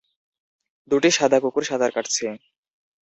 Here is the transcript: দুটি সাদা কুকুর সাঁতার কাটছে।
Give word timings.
দুটি 0.91 1.09
সাদা 1.11 1.37
কুকুর 1.43 1.63
সাঁতার 1.63 1.91
কাটছে। 1.93 2.25